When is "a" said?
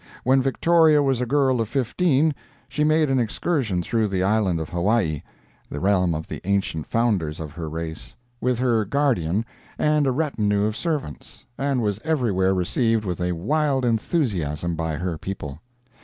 1.21-1.27, 10.07-10.11, 13.21-13.33